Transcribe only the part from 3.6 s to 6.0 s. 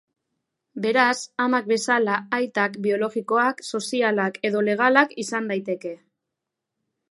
sozialak edo legalak izan daiteke.